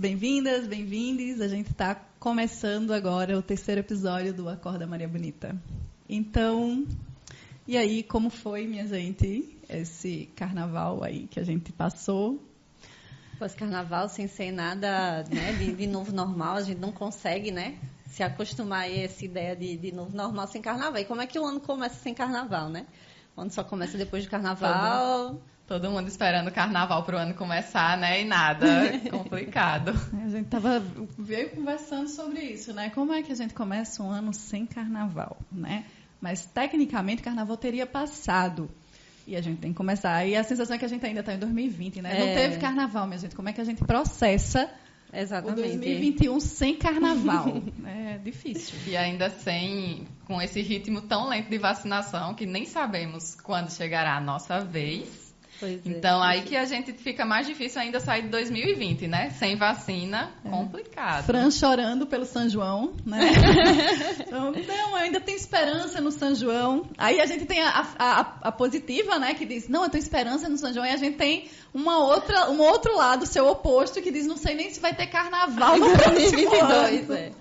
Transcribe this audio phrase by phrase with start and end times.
[0.00, 1.42] Bem-vindas, bem-vindes.
[1.42, 5.54] A gente está começando agora o terceiro episódio do Acorda Maria Bonita.
[6.08, 6.86] Então,
[7.68, 12.42] e aí, como foi, minha gente, esse carnaval aí que a gente passou?
[13.38, 17.78] Pós-carnaval, sem ser nada né, de, de, novo normal, a gente não consegue, né?
[18.06, 20.98] Se acostumar a essa ideia de, de novo normal sem carnaval.
[21.02, 22.86] E como é que o ano começa sem carnaval, né?
[23.36, 25.38] O ano só começa depois do carnaval.
[25.70, 28.22] Todo mundo esperando o carnaval para o ano começar, né?
[28.22, 28.66] E nada,
[29.08, 29.92] complicado.
[30.20, 30.82] A gente tava
[31.16, 32.90] veio conversando sobre isso, né?
[32.90, 35.84] Como é que a gente começa um ano sem carnaval, né?
[36.20, 38.68] Mas tecnicamente o carnaval teria passado.
[39.28, 40.26] E a gente tem que começar.
[40.26, 42.16] E a sensação é que a gente ainda está em 2020, né?
[42.16, 42.18] É.
[42.18, 43.36] Não teve carnaval, minha gente.
[43.36, 44.68] Como é que a gente processa
[45.12, 45.60] Exatamente.
[45.60, 47.46] o 2021 sem carnaval?
[47.86, 48.74] é difícil.
[48.88, 54.16] E ainda sem, com esse ritmo tão lento de vacinação, que nem sabemos quando chegará
[54.16, 55.29] a nossa vez.
[55.60, 55.90] Pois é.
[55.90, 56.28] então, é.
[56.28, 59.30] aí que a gente fica mais difícil ainda sair de 2020, né?
[59.38, 60.48] Sem vacina, é.
[60.48, 61.26] complicado.
[61.26, 63.30] Fran chorando pelo São João, né?
[64.26, 66.88] então, não, ainda tem esperança no São João.
[66.96, 69.34] Aí a gente tem a, a, a, positiva, né?
[69.34, 70.86] Que diz, não, eu tenho esperança no São João.
[70.86, 74.54] E a gente tem uma outra, um outro lado, seu oposto, que diz, não sei
[74.54, 77.32] nem se vai ter carnaval no 2022, é.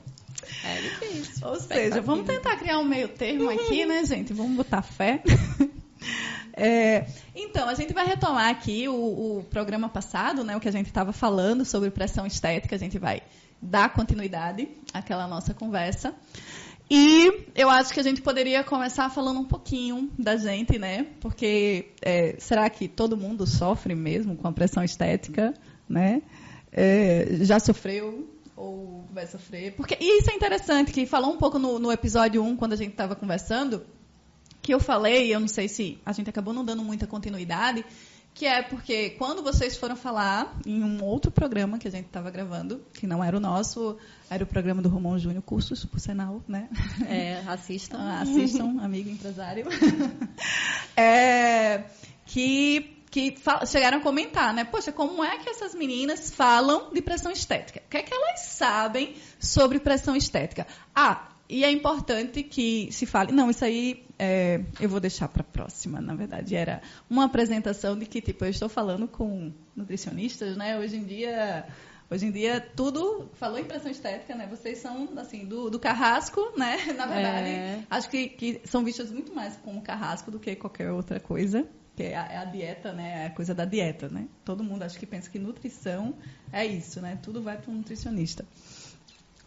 [0.61, 1.47] É difícil.
[1.47, 4.33] Ou seja, vamos tentar criar um meio termo aqui, né, gente?
[4.33, 5.23] Vamos botar fé.
[6.53, 7.05] É,
[7.35, 10.87] então, a gente vai retomar aqui o, o programa passado, né, o que a gente
[10.87, 13.21] estava falando sobre pressão estética, a gente vai
[13.61, 16.13] dar continuidade àquela nossa conversa.
[16.89, 21.05] E eu acho que a gente poderia começar falando um pouquinho da gente, né?
[21.21, 25.53] Porque é, será que todo mundo sofre mesmo com a pressão estética,
[25.87, 26.23] né?
[26.71, 29.73] É, já sofreu ou vai sofrer?
[29.73, 32.77] Porque e isso é interessante que falou um pouco no, no episódio 1 quando a
[32.77, 33.85] gente estava conversando
[34.69, 37.83] que eu falei, eu não sei se a gente acabou não dando muita continuidade,
[38.35, 42.29] que é porque quando vocês foram falar em um outro programa que a gente estava
[42.29, 43.97] gravando, que não era o nosso,
[44.29, 46.69] era o programa do Romão Júnior Cursos, por sinal, né?
[47.07, 47.97] É, assistam.
[48.21, 49.65] assistam, amigo empresário.
[50.95, 51.85] é,
[52.27, 53.33] que que
[53.65, 54.65] chegaram a comentar, né?
[54.65, 57.81] Poxa, como é que essas meninas falam de pressão estética?
[57.87, 60.67] O que é que elas sabem sobre pressão estética?
[60.93, 63.31] Ah, e é importante que se fale.
[63.31, 66.55] Não, isso aí é, eu vou deixar para a próxima, na verdade.
[66.55, 66.79] Era
[67.09, 70.77] uma apresentação de que, tipo, eu estou falando com nutricionistas, né?
[70.77, 71.65] Hoje em dia.
[72.11, 74.47] Hoje em dia, tudo falou em pressão estética, né?
[74.47, 76.77] Vocês são, assim, do, do carrasco, né?
[76.97, 77.83] Na verdade, é.
[77.89, 81.67] acho que, que são vistas muito mais como carrasco do que qualquer outra coisa
[81.99, 83.23] que é a, é a, dieta, né?
[83.23, 84.27] É a coisa da dieta, né?
[84.45, 86.15] Todo mundo acho que pensa que nutrição
[86.51, 87.19] é isso, né?
[87.21, 88.45] Tudo vai para um nutricionista.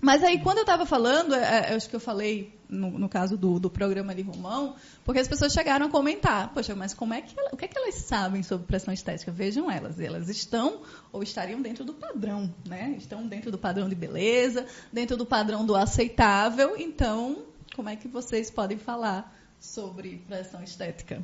[0.05, 3.37] Mas aí, quando eu estava falando, é, é, acho que eu falei no, no caso
[3.37, 4.75] do, do, programa de Romão,
[5.05, 7.69] porque as pessoas chegaram a comentar, poxa, mas como é que ela, o que é
[7.69, 9.31] que elas sabem sobre pressão estética?
[9.31, 12.97] Vejam elas, elas estão ou estariam dentro do padrão, né?
[12.99, 16.75] Estão dentro do padrão de beleza, dentro do padrão do aceitável.
[16.77, 17.45] Então,
[17.77, 21.23] como é que vocês podem falar sobre pressão estética?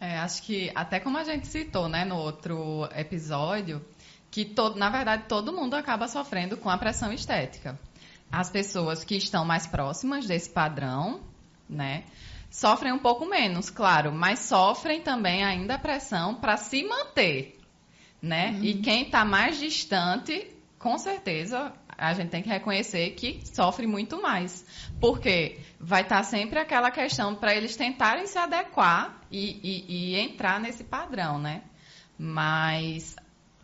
[0.00, 3.84] É, acho que até como a gente citou, né, no outro episódio,
[4.30, 7.78] que todo, na verdade todo mundo acaba sofrendo com a pressão estética
[8.30, 11.20] as pessoas que estão mais próximas desse padrão,
[11.68, 12.04] né?
[12.50, 17.58] Sofrem um pouco menos, claro, mas sofrem também ainda a pressão para se manter,
[18.20, 18.50] né?
[18.52, 18.64] Uhum.
[18.64, 24.20] E quem está mais distante, com certeza, a gente tem que reconhecer que sofre muito
[24.22, 24.64] mais.
[25.00, 30.20] Porque vai estar tá sempre aquela questão para eles tentarem se adequar e, e, e
[30.20, 31.62] entrar nesse padrão, né?
[32.18, 33.16] Mas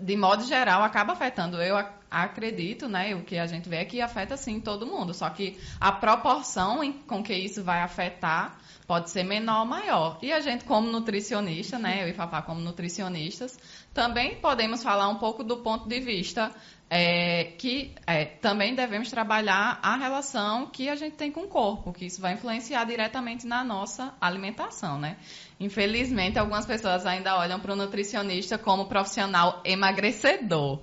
[0.03, 1.63] de modo geral, acaba afetando.
[1.63, 1.79] Eu
[2.13, 3.15] acredito, né?
[3.15, 5.15] O que a gente vê é que afeta sim todo mundo.
[5.15, 10.19] Só que a proporção em, com que isso vai afetar pode ser menor ou maior.
[10.21, 12.03] E a gente, como nutricionista, né?
[12.05, 13.59] Eu e Fafá, como nutricionistas,
[13.95, 16.53] também podemos falar um pouco do ponto de vista
[16.95, 21.91] é, que é, também devemos trabalhar a relação que a gente tem com o corpo,
[21.91, 25.17] que isso vai influenciar diretamente na nossa alimentação, né?
[25.59, 30.83] Infelizmente, algumas pessoas ainda olham para o nutricionista como profissional emagrecedor,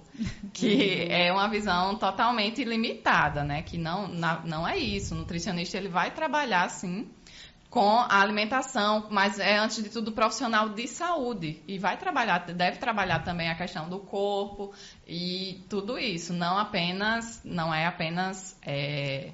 [0.51, 3.61] que é uma visão totalmente limitada, né?
[3.61, 5.13] Que não, não é isso.
[5.13, 7.07] O nutricionista ele vai trabalhar, sim,
[7.69, 12.77] com a alimentação, mas é antes de tudo profissional de saúde e vai trabalhar, deve
[12.77, 14.73] trabalhar também a questão do corpo
[15.07, 19.31] e tudo isso, não apenas, não é apenas é,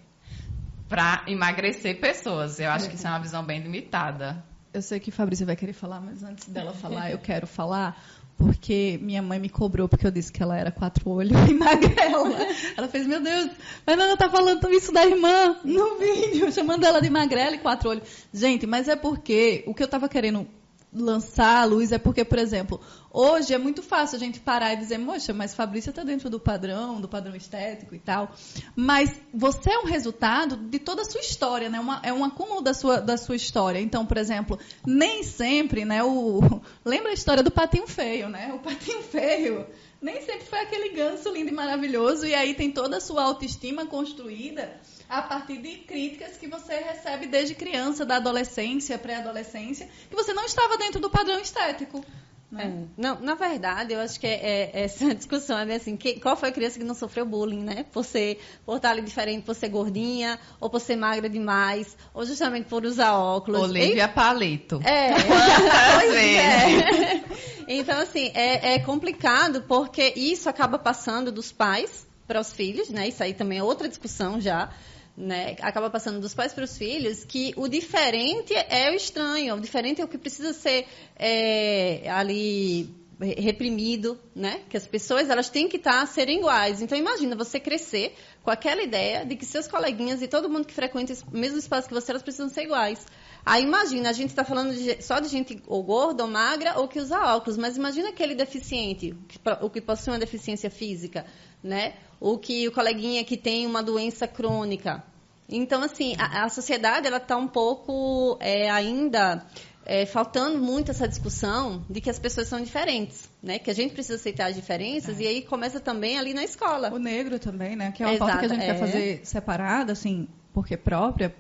[0.90, 2.60] para emagrecer pessoas.
[2.60, 4.44] Eu acho que isso é uma visão bem limitada.
[4.74, 7.98] Eu sei que Fabrícia vai querer falar, mas antes dela falar, eu quero falar
[8.38, 12.38] porque minha mãe me cobrou porque eu disse que ela era quatro olhos e magrela.
[12.76, 13.52] Ela fez, meu Deus,
[13.86, 17.90] mas não tá falando isso da irmã no vídeo, chamando ela de magrela e quatro
[17.90, 18.04] olhos.
[18.34, 20.48] Gente, mas é porque o que eu estava querendo
[20.96, 22.80] lançar à luz é porque, por exemplo,
[23.12, 26.40] hoje é muito fácil a gente parar e dizer, moxa, mas Fabrícia está dentro do
[26.40, 28.34] padrão, do padrão estético e tal.
[28.76, 31.80] Mas você é um resultado de toda a sua história, né?
[31.80, 33.80] Uma, é um acúmulo da sua, da sua história.
[33.80, 36.04] Então, por exemplo, nem sempre, né?
[36.04, 36.42] O,
[36.86, 38.54] lembra a história do patinho feio, né?
[38.54, 39.68] O patinho feio
[40.02, 43.88] nem sempre foi aquele ganso lindo e maravilhoso, e aí tem toda a sua autoestima
[43.88, 44.80] construída
[45.10, 50.46] a partir de críticas que você recebe desde criança, da adolescência, pré-adolescência, que você não
[50.46, 52.04] estava dentro do padrão estético.
[52.52, 52.66] Né?
[52.66, 53.02] É.
[53.02, 56.50] Não, na verdade, eu acho que é, é, essa discussão é assim, que, qual foi
[56.50, 57.86] a criança que não sofreu bullying, né?
[57.92, 62.26] Por ser, por estar ali diferente, por ser gordinha, ou por ser magra demais, ou
[62.26, 63.62] justamente por usar óculos.
[63.62, 64.08] Olivia e...
[64.08, 64.82] Palito.
[64.84, 65.12] É,
[66.00, 67.24] pois é.
[67.68, 73.08] Então, assim, é, é complicado porque isso acaba passando dos pais para os filhos, né?
[73.08, 74.70] Isso aí também é outra discussão já.
[75.18, 79.62] Né, acaba passando dos pais para os filhos, que o diferente é o estranho, o
[79.62, 80.86] diferente é o que precisa ser
[81.18, 84.62] é, ali reprimido, né?
[84.70, 86.82] Que as pessoas elas têm que estar tá, iguais.
[86.82, 88.14] Então imagina você crescer
[88.44, 91.88] com aquela ideia de que seus coleguinhas e todo mundo que frequenta o mesmo espaço
[91.88, 93.06] que você elas precisam ser iguais.
[93.46, 96.88] Aí imagina, a gente está falando de, só de gente ou gorda ou magra ou
[96.88, 99.16] que usa óculos, mas imagina aquele deficiente,
[99.62, 101.26] o que possui uma deficiência física,
[101.66, 101.94] né?
[102.20, 105.04] O que o coleguinha que tem uma doença crônica.
[105.50, 109.46] Então, assim, a, a sociedade ela está um pouco é, ainda
[109.86, 113.60] é, faltando muito essa discussão de que as pessoas são diferentes, né?
[113.60, 115.24] Que a gente precisa aceitar as diferenças é.
[115.24, 116.92] e aí começa também ali na escola.
[116.94, 117.92] O negro também, né?
[117.92, 118.74] Que é uma Exato, pauta que a gente é.
[118.74, 121.36] quer fazer separada, assim, porque própria,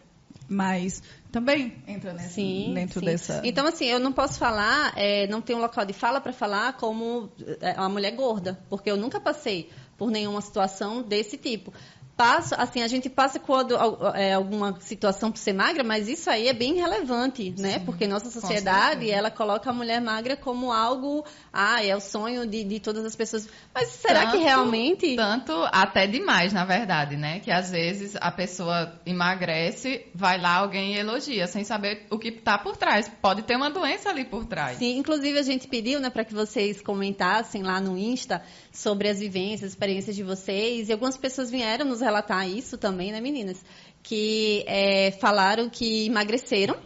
[0.47, 1.01] mas
[1.31, 3.05] também entra sim, dentro sim.
[3.05, 3.41] dessa.
[3.43, 6.73] Então, assim, eu não posso falar, é, não tenho um local de fala para falar
[6.73, 7.29] como
[7.59, 11.73] é, uma mulher gorda, porque eu nunca passei por nenhuma situação desse tipo
[12.15, 13.75] passa, assim, a gente passa quando
[14.15, 17.73] é, alguma situação por ser magra, mas isso aí é bem relevante, né?
[17.73, 22.47] Sim, Porque nossa sociedade, ela coloca a mulher magra como algo, ah, é o sonho
[22.47, 23.49] de, de todas as pessoas.
[23.73, 25.15] Mas será tanto, que realmente...
[25.15, 27.39] Tanto, até demais, na verdade, né?
[27.39, 32.57] Que às vezes a pessoa emagrece, vai lá, alguém elogia, sem saber o que está
[32.57, 33.09] por trás.
[33.21, 34.77] Pode ter uma doença ali por trás.
[34.77, 38.41] Sim, inclusive a gente pediu, né, para que vocês comentassem lá no Insta
[38.71, 43.19] sobre as vivências, experiências de vocês, e algumas pessoas vieram nos relatar isso também, né,
[43.19, 43.63] meninas?
[44.03, 46.77] Que é, falaram que emagreceram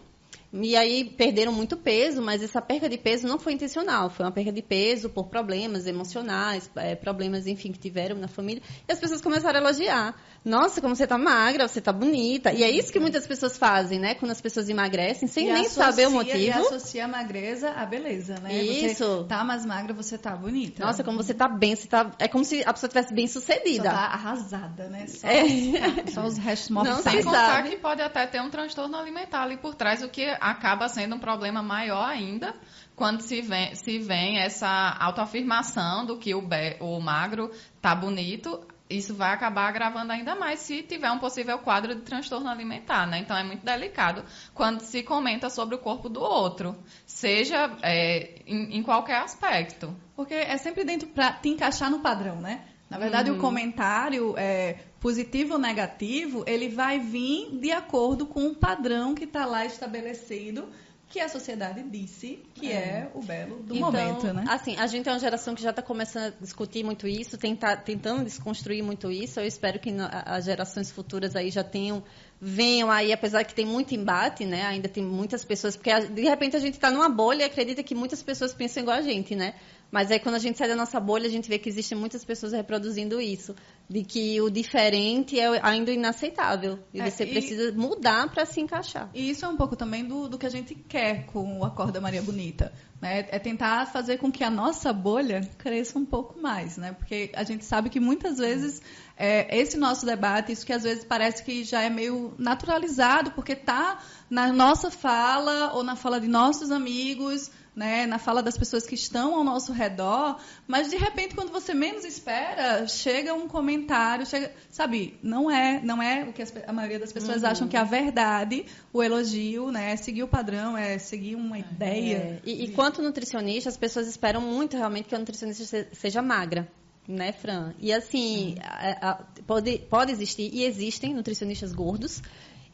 [0.52, 4.32] e aí perderam muito peso, mas essa perda de peso não foi intencional, foi uma
[4.32, 8.62] perda de peso por problemas emocionais, é, problemas, enfim, que tiveram na família.
[8.88, 10.16] E as pessoas começaram a elogiar.
[10.44, 12.52] Nossa, como você tá magra, você tá bonita.
[12.52, 14.16] E é isso que muitas pessoas fazem, né?
[14.16, 16.38] Quando as pessoas emagrecem, sem e nem associa, saber o motivo.
[16.38, 18.64] E associa a magreza à beleza, né?
[18.64, 19.04] Isso.
[19.04, 20.84] Você tá mais magra, você tá bonita.
[20.84, 22.12] Nossa, como você tá bem, você tá...
[22.18, 23.90] É como se a pessoa tivesse bem sucedida.
[23.90, 25.06] Só tá arrasada, né?
[25.08, 26.08] Só, é.
[26.12, 26.96] só os restos mortos.
[26.96, 30.39] Não, sem contar que pode até ter um transtorno alimentar ali por trás, o que
[30.40, 32.56] acaba sendo um problema maior ainda
[33.00, 34.68] quando se vem, se vem essa
[35.00, 37.50] autoafirmação do que o, be, o magro
[37.82, 38.60] tá bonito,
[38.90, 43.20] isso vai acabar agravando ainda mais se tiver um possível quadro de transtorno alimentar, né?
[43.20, 46.76] Então é muito delicado quando se comenta sobre o corpo do outro,
[47.06, 49.96] seja é, em, em, qualquer aspecto.
[50.14, 52.66] Porque é sempre dentro para te encaixar no padrão, né?
[52.90, 53.38] Na verdade, uhum.
[53.38, 59.24] o comentário é, positivo ou negativo, ele vai vir de acordo com o padrão que
[59.24, 60.68] está lá estabelecido
[61.10, 64.46] que a sociedade disse que é, é o belo do então, momento, né?
[64.48, 67.78] Assim, a gente é uma geração que já está começando a discutir muito isso, tentar,
[67.78, 69.40] tentando desconstruir muito isso.
[69.40, 69.90] Eu espero que
[70.26, 72.04] as gerações futuras aí já tenham
[72.42, 74.66] venham aí, apesar que tem muito embate, né?
[74.66, 77.96] Ainda tem muitas pessoas, porque de repente a gente está numa bolha e acredita que
[77.96, 79.56] muitas pessoas pensam igual a gente, né?
[79.92, 82.24] Mas aí quando a gente sai da nossa bolha, a gente vê que existem muitas
[82.24, 83.56] pessoas reproduzindo isso.
[83.90, 86.78] De que o diferente é ainda inaceitável.
[86.94, 87.32] E é, você e...
[87.32, 89.10] precisa mudar para se encaixar.
[89.14, 92.00] E isso é um pouco também do, do que a gente quer com o Acorda
[92.00, 92.72] Maria Bonita.
[93.02, 93.28] Né?
[93.32, 96.92] É tentar fazer com que a nossa bolha cresça um pouco mais, né?
[96.92, 98.82] Porque a gente sabe que muitas vezes
[99.18, 103.54] é, esse nosso debate, isso que às vezes parece que já é meio naturalizado, porque
[103.54, 108.86] está na nossa fala ou na fala de nossos amigos, né, na fala das pessoas
[108.86, 114.26] que estão ao nosso redor, mas de repente quando você menos espera, chega um comentário,
[114.26, 117.48] chega, sabe, não é, não é o que as, a maioria das pessoas uhum.
[117.48, 121.56] acham que é a verdade, o elogio, né, é seguir o padrão, é seguir uma
[121.56, 121.62] é.
[121.62, 122.18] ideia.
[122.18, 122.40] É.
[122.44, 126.68] E, e quanto nutricionista, as pessoas esperam muito realmente que a nutricionista seja magra
[127.08, 127.74] né, Fran?
[127.80, 129.16] E assim, a, a,
[129.48, 132.22] pode, pode existir, e existem nutricionistas gordos,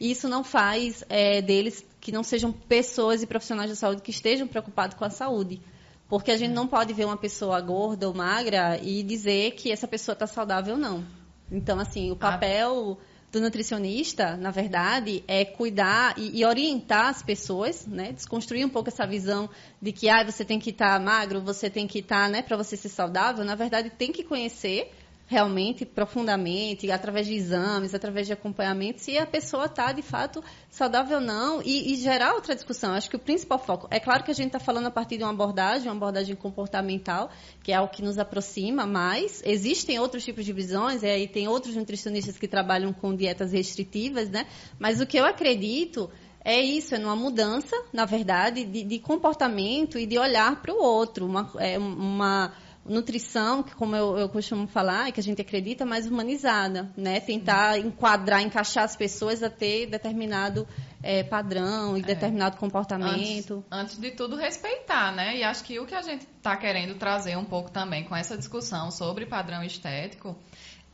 [0.00, 4.12] e isso não faz é, deles que não sejam pessoas e profissionais de saúde que
[4.12, 5.60] estejam preocupados com a saúde.
[6.08, 9.88] Porque a gente não pode ver uma pessoa gorda ou magra e dizer que essa
[9.88, 11.04] pessoa está saudável, não.
[11.50, 12.96] Então, assim, o papel
[13.32, 18.12] do nutricionista, na verdade, é cuidar e, e, orientar as pessoas, né?
[18.12, 19.50] Desconstruir um pouco essa visão
[19.82, 22.40] de que ah, você tem que estar tá magro, você tem que estar, tá, né,
[22.40, 23.44] para você ser saudável.
[23.44, 24.92] Na verdade, tem que conhecer
[25.26, 31.18] realmente profundamente, através de exames, através de acompanhamento, se a pessoa está de fato saudável
[31.18, 32.92] ou não, e, e, gerar outra discussão.
[32.92, 35.24] Acho que o principal foco, é claro que a gente está falando a partir de
[35.24, 37.28] uma abordagem, uma abordagem comportamental,
[37.62, 41.48] que é o que nos aproxima, mas existem outros tipos de visões, e aí tem
[41.48, 44.46] outros nutricionistas que trabalham com dietas restritivas, né?
[44.78, 46.08] Mas o que eu acredito
[46.44, 50.80] é isso, é uma mudança, na verdade, de, de comportamento e de olhar para o
[50.80, 52.52] outro, uma, é, uma
[52.88, 57.20] nutrição, que como eu, eu costumo falar, que a gente acredita, mais humanizada, né?
[57.20, 60.66] Tentar enquadrar, encaixar as pessoas a ter determinado
[61.02, 62.02] é, padrão e é.
[62.02, 63.64] determinado comportamento.
[63.70, 65.36] Antes, antes, de tudo, respeitar, né?
[65.36, 68.36] E acho que o que a gente está querendo trazer um pouco também com essa
[68.36, 70.36] discussão sobre padrão estético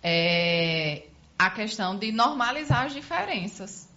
[0.02, 1.06] é
[1.38, 3.88] a questão de normalizar as diferenças.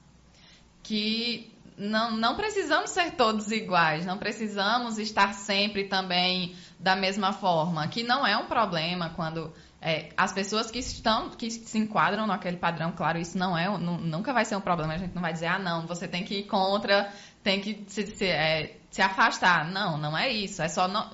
[0.84, 7.88] Que não, não precisamos ser todos iguais, não precisamos estar sempre também da mesma forma,
[7.88, 12.58] que não é um problema quando é, as pessoas que estão, que se enquadram naquele
[12.58, 15.32] padrão, claro, isso não é, não, nunca vai ser um problema, a gente não vai
[15.32, 17.12] dizer, ah, não, você tem que ir contra,
[17.44, 19.70] tem que se, se, é, se afastar.
[19.72, 21.06] Não, não é isso, é só no,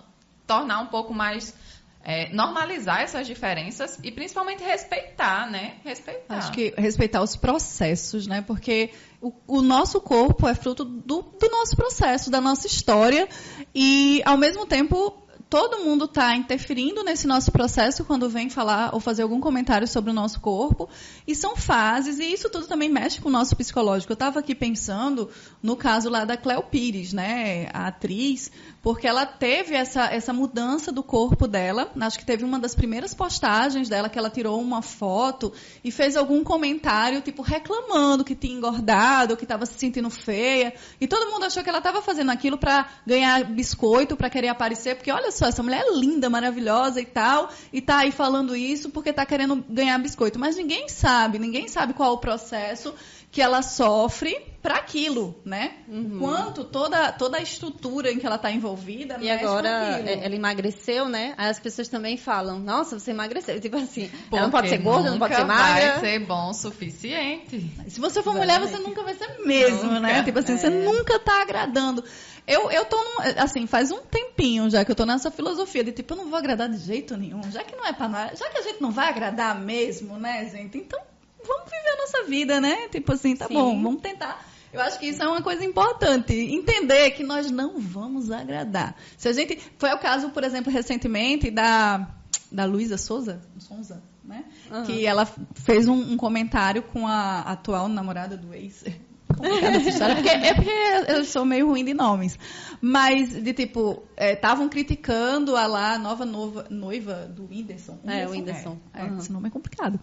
[0.47, 1.55] tornar um pouco mais
[2.03, 5.75] é, normalizar essas diferenças e principalmente respeitar, né?
[5.83, 6.37] Respeitar.
[6.37, 8.41] Acho que respeitar os processos, né?
[8.41, 8.91] Porque
[9.21, 13.27] o, o nosso corpo é fruto do, do nosso processo, da nossa história
[13.73, 15.20] e, ao mesmo tempo,
[15.51, 20.09] todo mundo está interferindo nesse nosso processo quando vem falar ou fazer algum comentário sobre
[20.09, 20.87] o nosso corpo.
[21.27, 24.13] E são fases, e isso tudo também mexe com o nosso psicológico.
[24.13, 25.29] Eu estava aqui pensando
[25.61, 28.49] no caso lá da Cleo Pires, né, a atriz,
[28.81, 31.91] porque ela teve essa, essa mudança do corpo dela.
[31.99, 36.17] Acho que teve uma das primeiras postagens dela que ela tirou uma foto e fez
[36.17, 40.73] algum comentário, tipo, reclamando que tinha engordado, que estava se sentindo feia.
[40.99, 44.95] E todo mundo achou que ela estava fazendo aquilo para ganhar biscoito, para querer aparecer,
[44.95, 48.89] porque olha só, essa mulher é linda, maravilhosa e tal, e tá aí falando isso
[48.89, 50.39] porque tá querendo ganhar biscoito.
[50.39, 52.93] Mas ninguém sabe, ninguém sabe qual é o processo
[53.31, 55.77] que ela sofre para aquilo, né?
[55.87, 56.19] Uhum.
[56.19, 59.17] Quanto toda, toda a estrutura em que ela está envolvida.
[59.19, 61.33] E agora ela emagreceu, né?
[61.37, 63.59] Aí as pessoas também falam, nossa, você emagreceu.
[63.59, 65.91] Tipo assim, Porque ela não pode ser gorda, não pode ser magra.
[65.91, 67.71] vai ser bom o suficiente.
[67.87, 68.59] Se você for Exatamente.
[68.59, 69.99] mulher, você nunca vai ser mesmo, nunca.
[70.01, 70.23] né?
[70.23, 70.57] Tipo assim, é.
[70.57, 72.03] você nunca está agradando.
[72.45, 75.91] Eu, eu tô, num, assim, faz um tempinho já que eu tô nessa filosofia de
[75.91, 77.41] tipo, eu não vou agradar de jeito nenhum.
[77.49, 80.47] Já que não é pra nós, já que a gente não vai agradar mesmo, né,
[80.51, 80.77] gente?
[80.77, 80.99] Então,
[81.45, 82.87] vamos viver a nossa vida, né?
[82.89, 83.53] Tipo assim, tá Sim.
[83.53, 84.45] bom, vamos tentar.
[84.73, 86.33] Eu acho que isso é uma coisa importante.
[86.33, 88.95] Entender que nós não vamos agradar.
[89.17, 89.59] Se a gente.
[89.77, 92.07] Foi o caso, por exemplo, recentemente da,
[92.51, 94.45] da Luísa Souza, Souza, né?
[94.71, 94.83] Uhum.
[94.83, 98.85] Que ela fez um, um, comentário com a atual namorada do ex
[99.33, 100.71] complicada essa história, porque, é porque
[101.07, 102.37] eu sou meio ruim de nomes.
[102.81, 106.25] Mas, de tipo, estavam é, criticando a lá, nova,
[106.69, 107.99] noiva do Whindersson.
[108.05, 108.77] É, o Whindersson.
[108.93, 109.17] É, uhum.
[109.19, 109.99] Esse nome é complicado.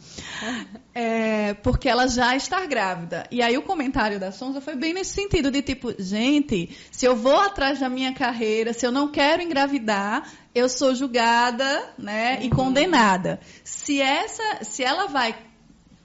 [0.95, 3.27] É, porque ela já está grávida.
[3.31, 7.17] E aí o comentário da Sonza foi bem nesse sentido, de tipo, gente, se eu
[7.17, 12.43] vou atrás da minha carreira, se eu não quero engravidar, eu sou julgada, né, uhum.
[12.43, 13.41] e condenada.
[13.65, 15.48] Se essa, se ela vai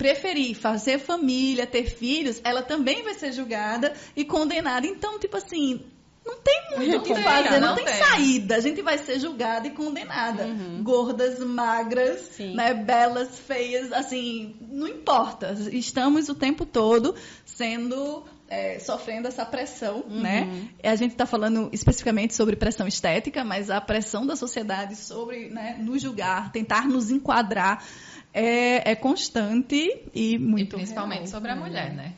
[0.03, 4.85] preferir fazer família, ter filhos, ela também vai ser julgada e condenada.
[4.85, 5.79] Então, tipo assim,
[6.25, 8.57] não tem muito o que fazer, não, não tem, tem, saída.
[8.57, 10.43] A gente vai ser julgada e condenada.
[10.43, 10.83] Uhum.
[10.83, 15.55] Gordas, magras, né, belas, feias, assim, não importa.
[15.71, 20.19] Estamos o tempo todo sendo é, sofrendo essa pressão, uhum.
[20.19, 20.67] né?
[20.83, 25.77] A gente está falando especificamente sobre pressão estética, mas a pressão da sociedade sobre né,
[25.79, 27.81] nos julgar, tentar nos enquadrar
[28.33, 30.75] é, é constante e muito.
[30.75, 31.27] E principalmente real.
[31.27, 32.13] sobre a mulher, né?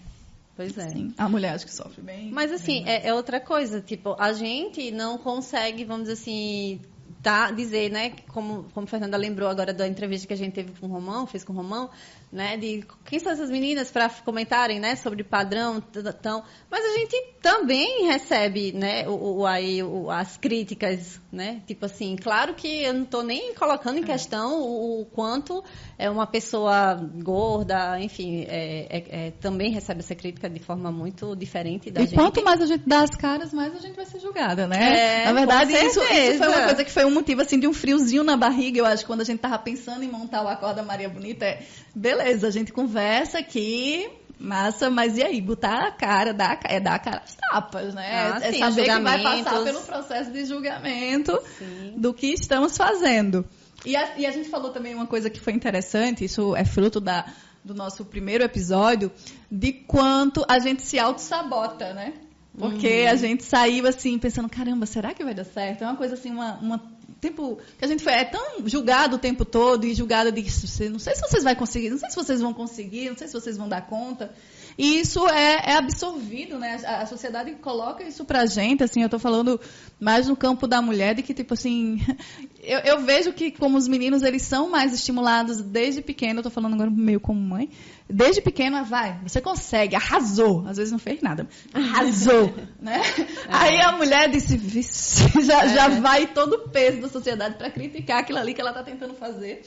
[0.56, 0.90] Pois é.
[0.90, 2.32] Sim, a mulher acho que sofre bem.
[2.32, 6.80] Mas assim, é, é, outra coisa, tipo, a gente não consegue, vamos dizer assim,
[7.22, 10.72] tá, dizer, né, como, como a Fernanda lembrou agora da entrevista que a gente teve
[10.80, 11.90] com o Romão, fez com o Romão,
[12.36, 15.80] né, de quem são essas meninas para comentarem, né, sobre padrão,
[16.22, 21.86] tão, mas a gente também recebe, né, o, o aí o, as críticas, né, tipo
[21.86, 24.06] assim, claro que eu não estou nem colocando em é.
[24.06, 25.64] questão o, o, quanto
[25.98, 31.38] é uma pessoa gorda, enfim, é, é, é, também recebe essa crítica de forma muito
[31.38, 32.16] diferente da e gente.
[32.16, 35.22] E quanto mais a gente dá as caras, mais a gente vai ser julgada, né?
[35.22, 37.74] É, na verdade, isso, isso, foi uma coisa que foi um motivo assim de um
[37.74, 41.08] friozinho na barriga, eu acho, quando a gente tava pensando em montar o Acorda Maria
[41.08, 41.64] Bonita, é,
[41.96, 45.42] beleza, a gente conversa aqui, Massa, mas e aí?
[45.42, 48.34] Botar a cara, dar, é dar a cara às tapas, né?
[48.34, 51.94] Ah, é sim, saber que vai passar pelo processo de julgamento sim.
[51.96, 53.46] do que estamos fazendo.
[53.86, 57.00] E a, e a, gente falou também uma coisa que foi interessante, isso é fruto
[57.00, 57.26] da,
[57.64, 59.12] do nosso primeiro episódio
[59.50, 62.14] de quanto a gente se auto-sabota, né?
[62.58, 63.10] Porque uhum.
[63.10, 65.84] a gente saiu assim, pensando, caramba, será que vai dar certo?
[65.84, 66.82] É uma coisa assim, uma, uma
[67.20, 70.42] tempo que a gente foi é tão julgado o tempo todo e julgado de
[70.90, 73.34] não sei se vocês vão conseguir, não sei se vocês vão conseguir, não sei se
[73.34, 74.34] vocês vão dar conta.
[74.78, 76.80] E isso é, é absorvido, né?
[76.86, 79.60] A, a, sociedade coloca isso pra gente, assim, eu tô falando
[80.00, 82.02] mais no campo da mulher, de que, tipo assim,
[82.62, 86.50] eu, eu vejo que como os meninos, eles são mais estimulados desde pequeno, eu tô
[86.50, 87.70] falando agora meio como mãe,
[88.10, 90.68] desde pequeno, vai, você consegue, arrasou.
[90.68, 93.02] Às vezes não fez nada, arrasou, né?
[93.18, 93.26] É.
[93.48, 94.60] Aí a mulher disse,
[95.42, 95.70] já, é.
[95.70, 99.14] já vai todo o peso da sociedade para criticar aquilo ali que ela está tentando
[99.14, 99.62] fazer.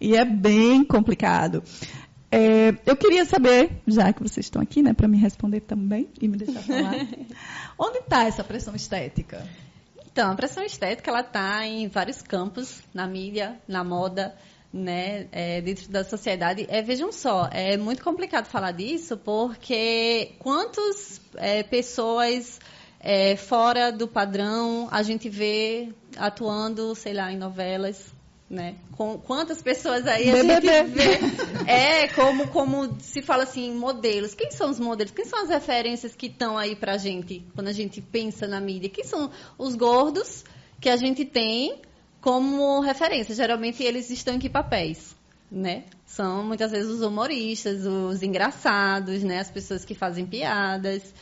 [0.00, 1.62] E é bem complicado.
[2.34, 6.26] É, eu queria saber, já que vocês estão aqui, né, para me responder também e
[6.26, 6.94] me deixar falar,
[7.78, 9.46] onde está essa pressão estética?
[10.10, 14.34] Então, a pressão estética ela está em vários campos, na mídia, na moda,
[14.72, 16.66] né, é, dentro da sociedade.
[16.68, 22.58] É, vejam só, é muito complicado falar disso porque quantas é, pessoas
[22.98, 28.13] é, fora do padrão a gente vê atuando, sei lá, em novelas,
[28.54, 28.76] né?
[28.92, 31.18] Com quantas pessoas aí a gente vê
[31.66, 34.34] é como como se fala assim modelos.
[34.34, 35.12] Quem são os modelos?
[35.12, 38.88] Quem são as referências que estão aí pra gente quando a gente pensa na mídia?
[38.88, 40.44] Quem são os gordos
[40.80, 41.82] que a gente tem
[42.20, 43.34] como referência?
[43.34, 45.16] Geralmente eles estão em que papéis,
[45.50, 45.84] né?
[46.06, 49.40] São muitas vezes os humoristas, os engraçados, né?
[49.40, 51.12] As pessoas que fazem piadas.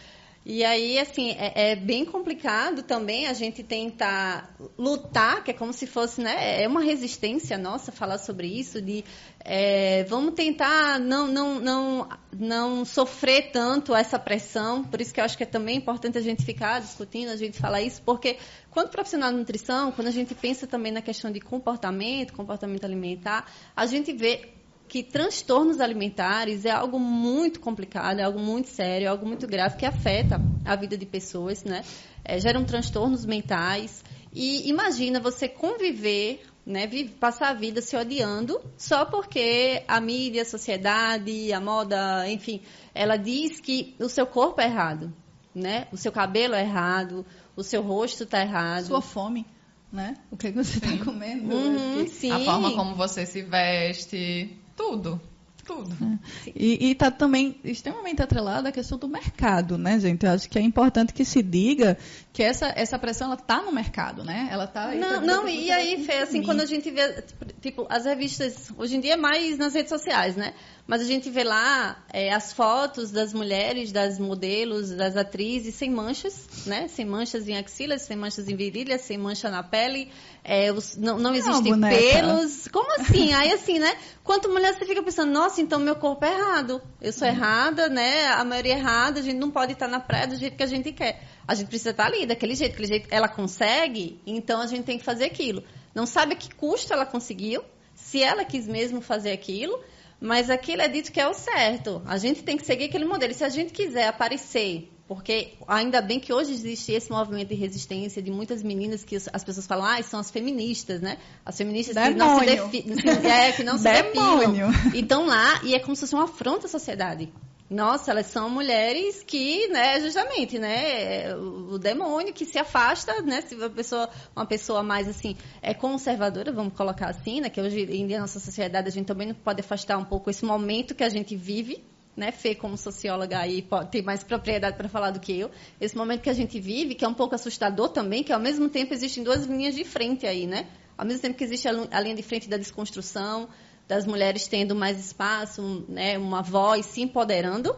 [0.44, 5.72] E aí, assim, é, é, bem complicado também a gente tentar lutar, que é como
[5.72, 6.60] se fosse, né?
[6.60, 9.04] É uma resistência nossa falar sobre isso, de
[9.44, 14.82] é, vamos tentar não, não, não, não sofrer tanto essa pressão.
[14.82, 17.56] Por isso que eu acho que é também importante a gente ficar discutindo, a gente
[17.56, 18.36] falar isso, porque
[18.68, 23.46] quando profissional de nutrição, quando a gente pensa também na questão de comportamento, comportamento alimentar,
[23.76, 24.48] a gente vê
[24.92, 29.78] que transtornos alimentares é algo muito complicado, é algo muito sério, é algo muito grave
[29.78, 31.82] que afeta a vida de pessoas, né?
[32.22, 34.04] É, geram transtornos mentais.
[34.34, 36.86] E imagina você conviver, né,
[37.18, 42.60] passar a vida se odiando só porque a mídia, a sociedade, a moda, enfim,
[42.94, 45.10] ela diz que o seu corpo é errado,
[45.54, 45.88] né?
[45.90, 47.24] O seu cabelo é errado,
[47.56, 48.88] o seu rosto está errado.
[48.88, 49.46] Sua fome
[49.92, 50.16] né?
[50.30, 51.54] O que você está comendo.
[51.54, 54.58] Uhum, a forma como você se veste.
[54.82, 55.20] Tudo.
[55.64, 55.96] Tudo.
[56.44, 56.52] É.
[56.56, 60.26] E está também extremamente atrelada a questão do mercado, né, gente?
[60.26, 61.96] Eu acho que é importante que se diga
[62.32, 64.48] que essa, essa pressão ela está no mercado, né?
[64.50, 67.22] Ela tá Não, não e aí, Fê, assim, quando a gente vê,
[67.60, 70.52] tipo, as revistas, hoje em dia é mais nas redes sociais, né?
[70.92, 75.90] Mas a gente vê lá é, as fotos das mulheres, das modelos, das atrizes sem
[75.90, 76.86] manchas, né?
[76.86, 80.12] Sem manchas em axilas, sem manchas em virilhas, sem mancha na pele.
[80.44, 82.68] É, os, não, não existem não, pelos.
[82.68, 83.32] Como assim?
[83.32, 83.96] Aí assim, né?
[84.22, 86.82] Quanto mulher você fica pensando, nossa, então meu corpo é errado.
[87.00, 87.34] Eu sou uhum.
[87.34, 88.26] errada, né?
[88.26, 90.66] A maioria é errada, a gente não pode estar na praia do jeito que a
[90.66, 91.22] gente quer.
[91.48, 93.08] A gente precisa estar ali, daquele jeito, daquele jeito.
[93.10, 95.64] Ela consegue, então a gente tem que fazer aquilo.
[95.94, 99.82] Não sabe a que custo ela conseguiu, se ela quis mesmo fazer aquilo
[100.22, 102.00] mas aquilo é dito que é o certo.
[102.06, 103.32] A gente tem que seguir aquele modelo.
[103.32, 107.56] E se a gente quiser aparecer, porque ainda bem que hoje existe esse movimento de
[107.56, 111.18] resistência de muitas meninas que as pessoas falam, ah, são as feministas, né?
[111.44, 112.70] As feministas Demônio.
[112.70, 114.70] que não se, defi é, que não se depilam.
[114.94, 117.28] E estão lá e é como se fosse uma afronta à sociedade.
[117.72, 123.54] Nossa, elas são mulheres que, né, justamente, né, o, demônio que se afasta, né, se
[123.54, 128.06] uma pessoa, uma pessoa mais assim, é conservadora, vamos colocar assim, né, que hoje em
[128.06, 131.08] dia nossa sociedade a gente também não pode afastar um pouco esse momento que a
[131.08, 131.82] gente vive,
[132.14, 135.96] né, Fê, como socióloga aí, pode ter mais propriedade para falar do que eu, esse
[135.96, 138.92] momento que a gente vive, que é um pouco assustador também, que ao mesmo tempo
[138.92, 140.66] existem duas linhas de frente aí, né,
[140.98, 143.48] ao mesmo tempo que existe a linha de frente da desconstrução,
[143.88, 147.74] das mulheres tendo mais espaço, né, uma voz, se empoderando.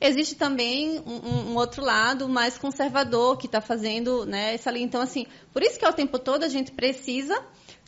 [0.00, 4.84] Existe também um, um outro lado mais conservador que está fazendo né, essa linha.
[4.84, 7.40] Então, assim, por isso que ao tempo todo a gente precisa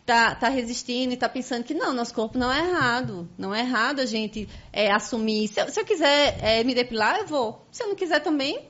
[0.05, 3.29] tá, tá resistindo e tá pensando que não, nosso corpo não é errado.
[3.39, 5.49] Não é errado a gente é, assumir.
[5.49, 7.67] Se eu, se eu quiser é, me depilar, eu vou.
[7.71, 8.69] Se eu não quiser também,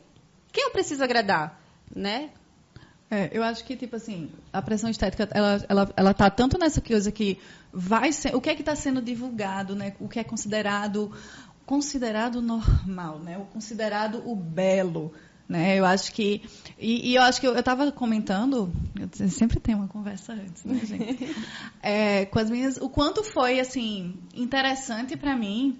[0.52, 1.60] quem eu preciso agradar?
[1.94, 2.30] Né?
[3.10, 6.80] É, eu acho que, tipo assim, a pressão estética, ela, ela, ela tá tanto nessa
[6.80, 7.38] coisa que
[7.72, 9.94] vai ser, o que é que está sendo divulgado, né?
[10.00, 11.12] O que é considerado,
[11.66, 13.38] considerado normal, né?
[13.38, 15.12] O considerado o belo,
[15.48, 15.78] né?
[15.78, 16.42] Eu acho que,
[16.78, 20.80] e, e eu acho que eu estava comentando, eu sempre tem uma conversa antes, né,
[20.84, 21.36] gente?
[21.82, 25.78] É, com as minhas, o quanto foi, assim, interessante para mim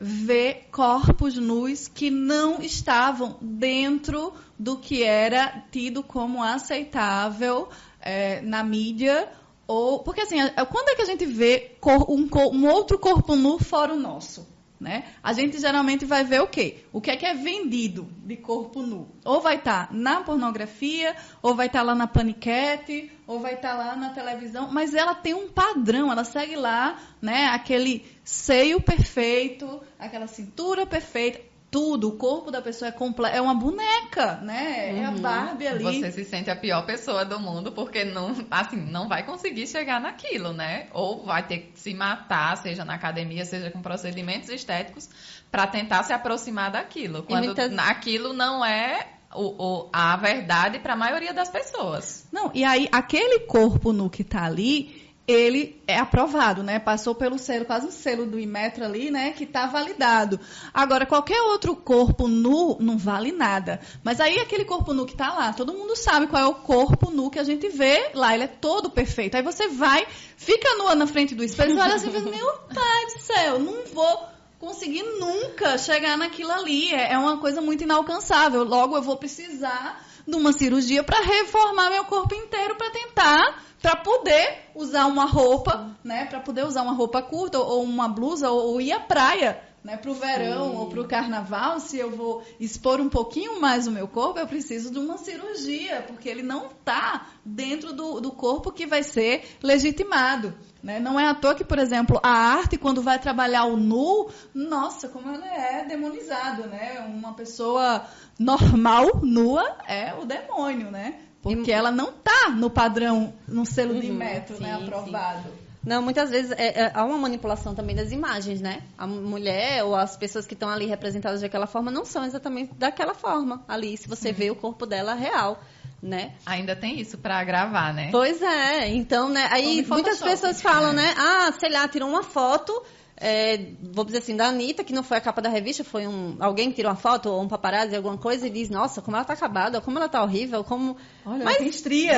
[0.00, 7.68] ver corpos nus que não estavam dentro do que era tido como aceitável
[8.00, 9.28] é, na mídia.
[9.66, 10.36] Ou, porque assim,
[10.70, 11.76] quando é que a gente vê
[12.08, 14.46] um, um, outro corpo nu fora o nosso?
[14.84, 15.04] Né?
[15.22, 16.84] A gente geralmente vai ver o quê?
[16.92, 19.08] O que é que é vendido de corpo nu?
[19.24, 23.54] Ou vai estar tá na pornografia, ou vai estar tá lá na paniquete, ou vai
[23.54, 28.04] estar tá lá na televisão, mas ela tem um padrão, ela segue lá, né, aquele
[28.22, 31.40] seio perfeito, aquela cintura perfeita
[31.74, 34.92] tudo, o corpo da pessoa é completo, é uma boneca, né?
[34.92, 35.02] Uhum.
[35.02, 35.20] É a uhum.
[35.20, 35.82] Barbie ali.
[35.82, 40.00] Você se sente a pior pessoa do mundo porque não, assim, não vai conseguir chegar
[40.00, 40.86] naquilo, né?
[40.92, 45.10] Ou vai ter que se matar, seja na academia, seja com procedimentos estéticos,
[45.50, 47.24] para tentar se aproximar daquilo.
[47.24, 47.76] Quando muitas...
[47.76, 52.24] aquilo não é o, o, a verdade para a maioria das pessoas.
[52.30, 56.78] Não, e aí aquele corpo nu que está ali, ele é aprovado, né?
[56.78, 59.32] Passou pelo selo, quase um selo do Imetro ali, né?
[59.32, 60.38] Que está validado.
[60.72, 63.80] Agora, qualquer outro corpo nu não vale nada.
[64.02, 67.10] Mas aí aquele corpo nu que está lá, todo mundo sabe qual é o corpo
[67.10, 69.36] nu que a gente vê lá, ele é todo perfeito.
[69.36, 70.06] Aí você vai,
[70.36, 74.28] fica nua na frente do espelho e olha assim, meu pai do céu, não vou
[74.58, 76.92] conseguir nunca chegar naquilo ali.
[76.92, 78.62] É, é uma coisa muito inalcançável.
[78.62, 83.96] Logo eu vou precisar de uma cirurgia para reformar meu corpo inteiro para tentar para
[83.96, 86.24] poder usar uma roupa, né?
[86.24, 89.98] Para poder usar uma roupa curta ou uma blusa ou, ou ir à praia, né?
[89.98, 90.76] Para o verão Sim.
[90.78, 94.46] ou para o carnaval, se eu vou expor um pouquinho mais o meu corpo, eu
[94.46, 99.44] preciso de uma cirurgia, porque ele não está dentro do, do corpo que vai ser
[99.62, 100.54] legitimado.
[100.82, 100.98] Né?
[100.98, 105.10] Não é à toa que, por exemplo, a arte, quando vai trabalhar o nu, nossa,
[105.10, 107.00] como ela é demonizada, né?
[107.06, 108.06] Uma pessoa
[108.38, 111.20] normal, nua, é o demônio, né?
[111.44, 115.42] Porque ela não está no padrão, no selo uhum, de metro, né, aprovado.
[115.42, 115.64] Sim.
[115.84, 118.82] Não, muitas vezes é, é, há uma manipulação também das imagens, né?
[118.96, 123.12] A mulher ou as pessoas que estão ali representadas daquela forma não são exatamente daquela
[123.14, 125.62] forma ali, se você vê o corpo dela real.
[126.02, 126.34] Né?
[126.44, 128.10] Ainda tem isso para gravar, né?
[128.12, 129.48] Pois é, então, né?
[129.50, 131.14] Aí muitas pessoas falam, né?
[131.16, 132.82] Ah, sei lá, tirou uma foto
[133.16, 136.36] é, vou dizer assim, da Anitta, que não foi a capa da revista, foi um
[136.40, 139.24] alguém que tirou uma foto ou um paparazzi, alguma coisa, e diz, nossa, como ela
[139.24, 140.96] tá acabada, como ela tá horrível, como...
[141.24, 142.16] Olha, Mas, tem estria.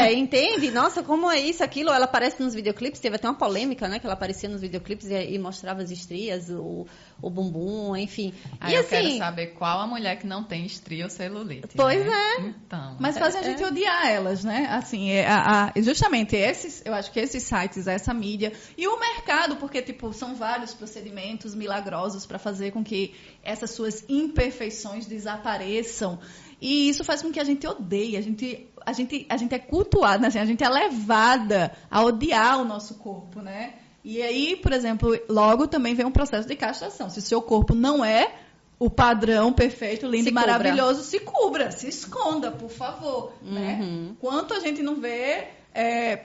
[0.00, 0.70] É, entende?
[0.70, 4.06] Nossa, como é isso, aquilo, ela aparece nos videoclipes, teve até uma polêmica, né, que
[4.06, 6.86] ela aparecia nos videoclipes e, e mostrava as estrias, o,
[7.22, 8.32] o bumbum, enfim.
[8.60, 11.68] Aí e eu assim, quero saber qual a mulher que não tem estria ou celulite.
[11.76, 12.12] Pois né?
[12.12, 12.40] é.
[12.40, 12.96] Então.
[12.98, 13.66] Mas faz a gente é.
[13.66, 14.66] odiar elas, né?
[14.70, 18.98] Assim, é, a, a, justamente esses, eu acho que esses sites, essa mídia e o
[18.98, 26.18] mercado, porque tipo são vários procedimentos milagrosos para fazer com que essas suas imperfeições desapareçam.
[26.60, 29.58] E isso faz com que a gente odeie, a gente, a gente, a gente é
[29.58, 33.74] cultuada, assim, a gente é levada a odiar o nosso corpo, né?
[34.02, 37.10] E aí, por exemplo, logo também vem um processo de castração.
[37.10, 38.34] Se o seu corpo não é
[38.78, 43.34] o padrão perfeito, lindo se e maravilhoso, se cubra, se esconda, por favor.
[43.42, 43.78] Né?
[43.80, 44.08] Uhum.
[44.08, 44.16] Né?
[44.18, 46.24] Quanto a gente não vê é,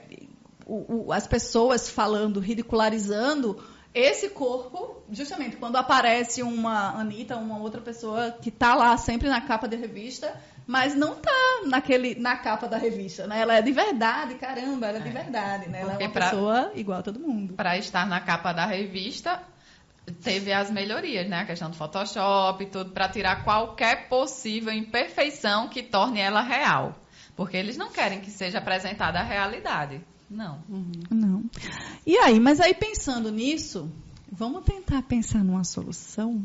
[0.65, 3.61] o, o, as pessoas falando, ridicularizando
[3.93, 9.41] esse corpo, justamente quando aparece uma Anitta, uma outra pessoa que está lá sempre na
[9.41, 10.33] capa de revista,
[10.67, 13.41] mas não tá naquele, na capa da revista, né?
[13.41, 15.11] Ela é de verdade, caramba, ela é, de é.
[15.11, 15.81] verdade, né?
[15.81, 17.53] Ela Porque é uma pra, pessoa igual a todo mundo.
[17.53, 19.41] Para estar na capa da revista,
[20.23, 21.41] teve as melhorias, né?
[21.41, 26.95] A questão do Photoshop e tudo, para tirar qualquer possível imperfeição que torne ela real.
[27.35, 30.01] Porque eles não querem que seja apresentada a realidade.
[30.29, 30.63] Não.
[30.69, 30.91] Uhum.
[31.11, 31.43] Não.
[32.05, 33.91] E aí, mas aí pensando nisso,
[34.37, 36.43] Vamos tentar pensar numa solução.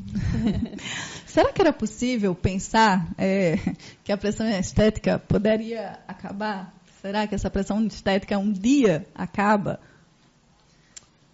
[1.26, 3.56] Será que era possível pensar é,
[4.04, 6.72] que a pressão estética poderia acabar?
[7.02, 9.80] Será que essa pressão estética um dia acaba?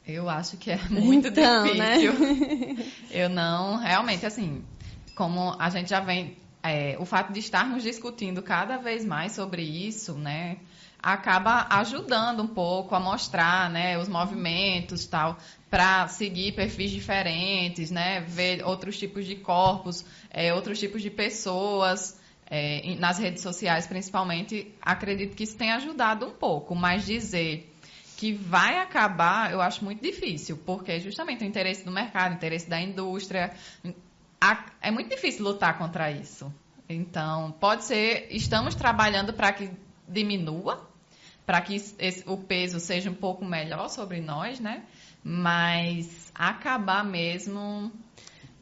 [0.07, 1.99] Eu acho que é muito então, né?
[1.99, 2.75] difícil.
[2.75, 2.93] Né?
[3.11, 4.65] Eu não, realmente, assim,
[5.15, 6.39] como a gente já vem,
[6.71, 10.59] é, o fato de estarmos discutindo cada vez mais sobre isso, né?
[11.07, 15.39] acaba ajudando um pouco a mostrar, né, os movimentos tal,
[15.71, 22.19] para seguir perfis diferentes, né, ver outros tipos de corpos, é, outros tipos de pessoas.
[22.49, 27.73] É, nas redes sociais, principalmente, acredito que isso tem ajudado um pouco, mas dizer
[28.17, 32.71] que vai acabar, eu acho muito difícil, porque justamente o interesse do mercado, o interesse
[32.71, 33.53] da indústria,
[34.81, 36.53] é muito difícil lutar contra isso.
[36.89, 39.71] Então, pode ser, estamos trabalhando para que
[40.09, 40.89] diminua,
[41.45, 44.85] para que esse, o peso seja um pouco melhor sobre nós, né?
[45.23, 47.91] Mas acabar mesmo.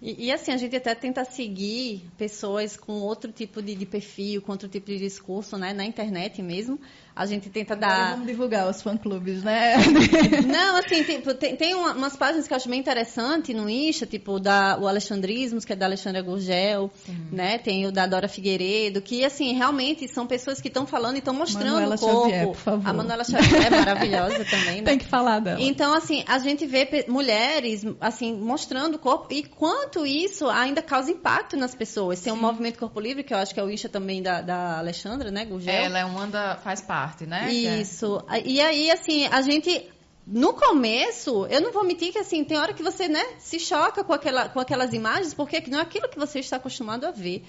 [0.01, 4.43] E, e, assim, a gente até tenta seguir pessoas com outro tipo de, de, perfil,
[4.43, 5.73] com outro tipo de discurso, né?
[5.73, 6.79] Na internet mesmo.
[7.17, 8.11] A gente tenta Agora dar.
[8.13, 9.75] vamos divulgar os fã-clubes, né?
[10.47, 11.21] Não, assim, tem,
[11.57, 15.65] tem uma- umas páginas que eu acho bem interessante no Insta, tipo da, o Alexandrismos,
[15.65, 16.91] que é da Alexandra Gurgel,
[17.31, 17.59] né?
[17.59, 21.35] Tem o da Dora Figueiredo, que, assim, realmente são pessoas que estão falando e estão
[21.35, 22.23] mostrando Manuela o corpo.
[22.31, 22.89] Xavier, por favor.
[22.89, 24.83] A Manuela Xavier é maravilhosa também, né?
[24.83, 25.61] Tem que falar dela.
[25.61, 31.11] Então, assim, a gente vê mulheres, assim, mostrando o corpo e quanto isso ainda causa
[31.11, 32.21] impacto nas pessoas.
[32.21, 34.79] Tem um movimento Corpo Livre, que eu acho que é o Insta também da, da
[34.79, 35.73] Alexandra, né, Gurgel?
[35.75, 36.57] Ela é uma da.
[36.57, 37.49] faz parte, né?
[37.49, 38.23] Que é- Isso.
[38.45, 39.91] E aí, assim, a gente.
[40.27, 44.03] No começo, eu não vou mentir que assim, tem hora que você, né, se choca
[44.03, 47.45] com, aquela, com aquelas imagens, porque não é aquilo que você está acostumado a ver,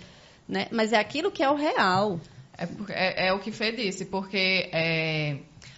[0.45, 0.67] né?
[0.71, 2.19] Mas é aquilo que é o real.
[2.57, 5.37] É, é- é o que Fê disse, porque é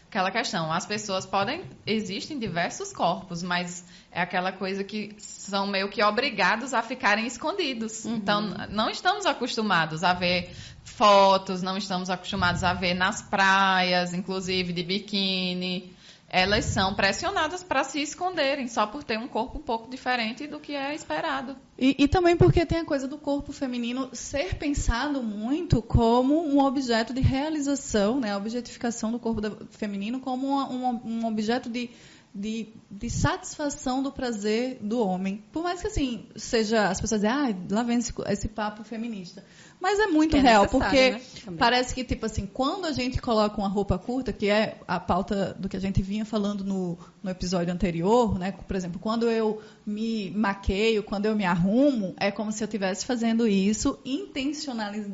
[0.09, 1.61] aquela questão, as pessoas podem.
[1.85, 8.05] Existem diversos corpos, mas é aquela coisa que são meio que obrigados a ficarem escondidos.
[8.05, 8.15] Uhum.
[8.15, 10.49] Então, não estamos acostumados a ver
[10.87, 15.95] fotos, não estamos acostumados a ver nas praias, inclusive de biquíni.
[16.29, 20.59] Elas são pressionadas para se esconderem, só por ter um corpo um pouco diferente do
[20.59, 21.55] que é esperado.
[21.79, 26.59] E, e também porque tem a coisa do corpo feminino ser pensado muito como um
[26.59, 28.33] objeto de realização, né?
[28.33, 31.91] A objetificação do corpo feminino como um, um objeto de,
[32.35, 35.43] de, de satisfação do prazer do homem.
[35.53, 39.45] Por mais que assim, seja, as pessoas dizem, ah, lá vem esse, esse papo feminista.
[39.79, 41.21] Mas é muito é real, porque né?
[41.57, 45.55] Parece que, tipo assim, quando a gente coloca uma roupa curta, que é a pauta
[45.57, 48.51] do que a gente vinha falando no, no episódio anterior, né?
[48.51, 53.05] Por exemplo, quando eu me maqueio, quando eu me arrumo, é como se eu estivesse
[53.05, 55.07] fazendo isso intencionaliz...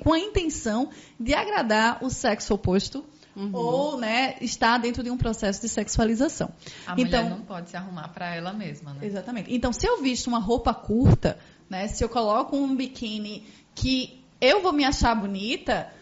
[0.00, 3.04] com a intenção de agradar o sexo oposto.
[3.52, 6.50] Ou, né, estar dentro de um processo de sexualização.
[6.84, 9.06] A então, mulher não pode se arrumar para ela mesma, né?
[9.06, 9.54] Exatamente.
[9.54, 11.38] Então, se eu visto uma roupa curta,
[11.70, 13.46] né, se eu coloco um biquíni
[13.78, 15.92] que eu vou me achar bonita,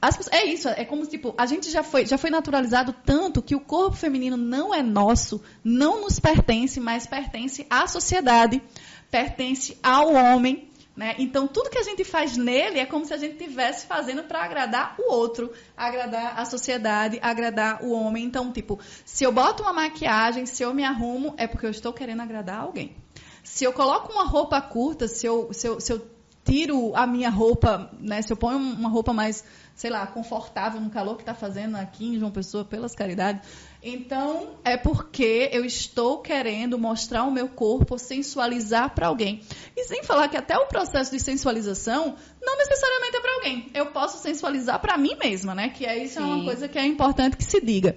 [0.00, 3.54] as é isso, é como tipo, a gente já foi, já foi naturalizado tanto que
[3.54, 8.62] o corpo feminino não é nosso, não nos pertence, mas pertence à sociedade,
[9.10, 10.68] pertence ao homem.
[10.96, 11.16] Né?
[11.18, 14.44] Então, tudo que a gente faz nele é como se a gente estivesse fazendo para
[14.44, 18.24] agradar o outro, agradar a sociedade, agradar o homem.
[18.24, 21.92] Então, tipo, se eu boto uma maquiagem, se eu me arrumo, é porque eu estou
[21.92, 22.94] querendo agradar alguém.
[23.42, 26.13] Se eu coloco uma roupa curta, se eu, se eu, se eu
[26.44, 29.42] tiro a minha roupa, né, se eu ponho uma roupa mais,
[29.74, 33.48] sei lá, confortável no calor que está fazendo aqui em João Pessoa, pelas caridades,
[33.82, 39.40] então é porque eu estou querendo mostrar o meu corpo, sensualizar para alguém.
[39.76, 43.70] E sem falar que até o processo de sensualização não necessariamente é para alguém.
[43.74, 45.68] Eu posso sensualizar para mim mesma, né?
[45.70, 46.44] Que é isso é uma Sim.
[46.44, 47.96] coisa que é importante que se diga.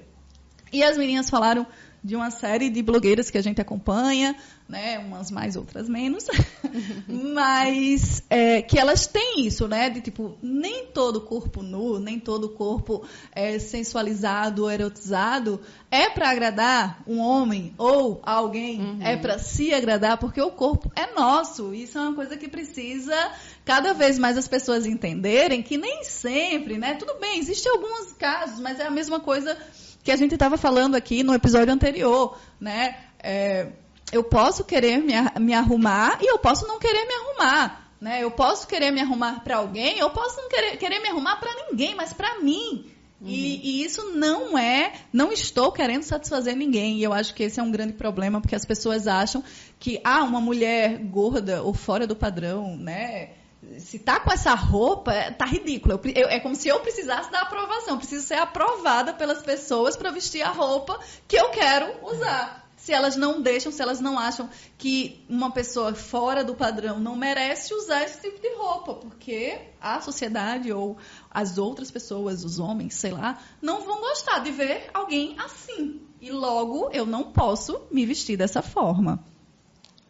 [0.71, 1.65] E as meninas falaram
[2.03, 4.36] de uma série de blogueiras que a gente acompanha,
[4.67, 4.99] né?
[4.99, 6.25] Umas mais, outras menos.
[7.07, 9.89] Mas é, que elas têm isso, né?
[9.89, 17.01] De tipo, nem todo corpo nu, nem todo corpo é, sensualizado, erotizado é para agradar
[17.07, 21.73] um homem ou alguém, é para se agradar, porque o corpo é nosso.
[21.73, 23.15] Isso é uma coisa que precisa
[23.63, 26.95] cada vez mais as pessoas entenderem que nem sempre, né?
[26.95, 29.57] Tudo bem, existem alguns casos, mas é a mesma coisa
[30.03, 32.97] que a gente estava falando aqui no episódio anterior, né?
[33.19, 33.71] É,
[34.12, 38.23] eu posso querer me, me arrumar e eu posso não querer me arrumar, né?
[38.23, 41.53] Eu posso querer me arrumar para alguém, eu posso não querer, querer me arrumar para
[41.69, 42.91] ninguém, mas para mim.
[43.19, 46.97] E, e isso não é, não estou querendo satisfazer ninguém.
[46.99, 49.43] E eu acho que esse é um grande problema, porque as pessoas acham
[49.79, 53.31] que, ah, uma mulher gorda ou fora do padrão, né?
[53.80, 55.99] Se tá com essa roupa, é- tá ridículo.
[56.03, 57.93] Eu eu- é como se eu precisasse da aprovação.
[57.95, 62.65] Eu preciso ser aprovada pelas pessoas para vestir a roupa que eu quero usar.
[62.77, 67.15] Se elas não deixam, se elas não acham que uma pessoa fora do padrão não
[67.17, 70.95] merece usar esse tipo de roupa, porque a sociedade ou
[71.30, 76.01] as outras pessoas, os homens, sei lá, não vão gostar de ver alguém assim.
[76.21, 79.19] E logo eu não posso me vestir dessa forma.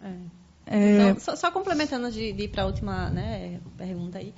[0.02, 0.37] É.
[0.68, 4.34] É, Então, só, só complementando de, de ir para a última né, pergunta aí.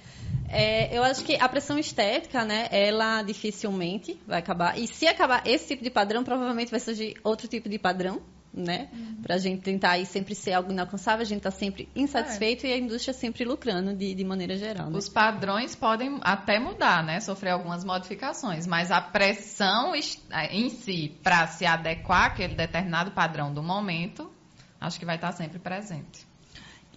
[0.48, 4.78] É, eu acho que a pressão estética, né, ela dificilmente vai acabar.
[4.78, 8.90] E se acabar esse tipo de padrão, provavelmente vai surgir outro tipo de padrão, né?
[9.22, 12.78] Pra gente tentar aí sempre ser algo inalcançável, a gente tá sempre insatisfeito e a
[12.78, 14.90] indústria sempre lucrando de, de maneira geral.
[14.90, 14.98] Né?
[14.98, 17.20] Os padrões podem até mudar, né?
[17.20, 23.54] Sofrer algumas modificações, mas a pressão es- em si para se adequar àquele determinado padrão
[23.54, 24.32] do momento,
[24.80, 26.28] acho que vai estar sempre presente.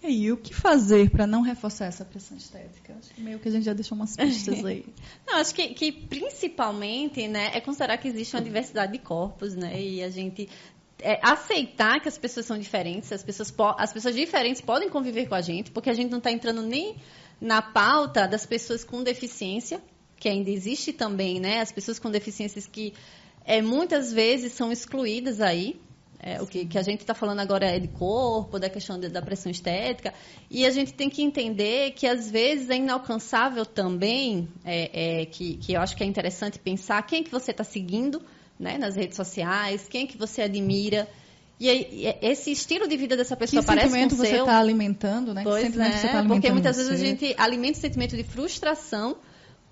[0.02, 2.94] e aí, o que fazer para não reforçar essa pressão estética?
[2.98, 4.84] Acho que meio que a gente já deixou umas pistas aí.
[5.26, 9.80] Não, acho que, que principalmente, né, é considerar que existe uma diversidade de corpos, né,
[9.80, 10.48] e a gente
[11.02, 15.34] é, aceitar que as pessoas são diferentes, as pessoas, as pessoas diferentes podem conviver com
[15.34, 16.96] a gente, porque a gente não está entrando nem
[17.40, 19.82] na pauta das pessoas com deficiência,
[20.16, 21.60] que ainda existe também, né?
[21.60, 22.94] As pessoas com deficiências que
[23.44, 25.80] é, muitas vezes são excluídas aí.
[26.24, 29.08] É, o que, que, a gente está falando agora é de corpo, da questão de,
[29.08, 30.14] da pressão estética.
[30.48, 35.56] E a gente tem que entender que, às vezes, é inalcançável também, é, é, que,
[35.56, 38.22] que eu acho que é interessante pensar quem é que você está seguindo
[38.56, 41.08] né, nas redes sociais, quem é que você admira.
[41.58, 45.34] E aí, esse estilo de vida dessa pessoa que parece com sentimento você está alimentando,
[45.34, 45.42] né?
[45.42, 46.84] Pois que sentimento é, você tá alimentando porque muitas você?
[46.84, 49.16] vezes a gente alimenta o sentimento de frustração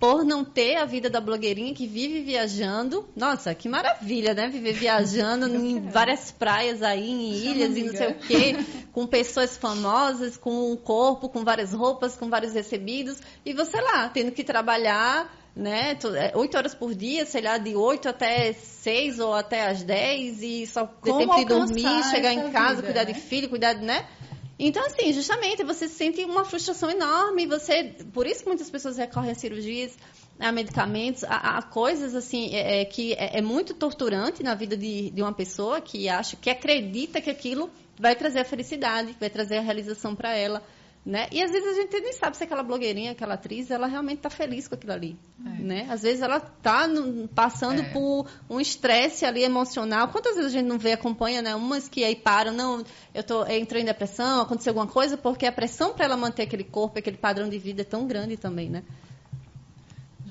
[0.01, 3.07] por não ter a vida da blogueirinha que vive viajando.
[3.15, 4.49] Nossa, que maravilha, né?
[4.49, 8.57] Viver viajando em várias praias aí, em ilhas e não sei o quê,
[8.93, 13.19] com pessoas famosas, com um corpo, com várias roupas, com vários recebidos.
[13.45, 15.99] E você lá, tendo que trabalhar, né?
[16.17, 20.43] é, Oito horas por dia, sei lá, de oito até seis ou até às dez
[20.43, 23.13] e só ter Como tempo de dormir, chegar em casa, vida, cuidar né?
[23.13, 24.07] de filho, cuidar, de- né?
[24.62, 27.46] Então, assim, justamente, você sente uma frustração enorme.
[27.46, 29.96] Você, por isso que muitas pessoas recorrem a cirurgias,
[30.38, 34.77] a medicamentos, a, a coisas assim é, é, que é, é muito torturante na vida
[34.77, 39.31] de, de uma pessoa que acha, que acredita que aquilo vai trazer a felicidade, vai
[39.31, 40.62] trazer a realização para ela.
[41.05, 41.29] Né?
[41.33, 44.29] E às vezes a gente nem sabe se aquela blogueirinha, aquela atriz, ela realmente está
[44.29, 45.19] feliz com aquilo ali.
[45.39, 45.87] Né?
[45.89, 46.87] Às vezes ela está
[47.35, 47.85] passando É.
[47.91, 50.09] por um estresse ali emocional.
[50.09, 51.55] Quantas vezes a gente não vê, acompanha, né?
[51.55, 52.85] Umas que aí param, não,
[53.15, 56.43] eu tô, eu entrei em depressão, aconteceu alguma coisa, porque a pressão para ela manter
[56.43, 58.83] aquele corpo, aquele padrão de vida é tão grande também, né?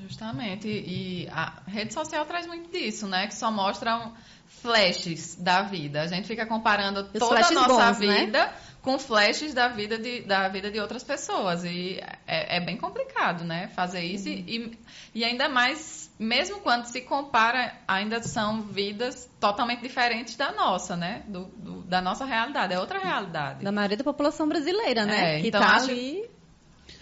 [0.08, 0.68] Justamente.
[0.68, 3.28] E a rede social traz muito disso, né?
[3.28, 4.14] Que só mostram
[4.62, 6.02] flashes da vida.
[6.02, 8.54] A gente fica comparando Os toda a nossa bons, né?
[8.82, 11.64] Com flashes da vida de, da vida de outras pessoas.
[11.66, 13.68] E é, é bem complicado, né?
[13.76, 14.30] Fazer isso.
[14.30, 14.72] E,
[15.14, 21.24] e ainda mais, mesmo quando se compara, ainda são vidas totalmente diferentes da nossa, né?
[21.28, 22.74] Do, do- da nossa realidade.
[22.74, 23.64] É outra realidade.
[23.64, 25.38] Da maioria da população brasileira, né?
[25.38, 26.30] É, que então tá acho- ali.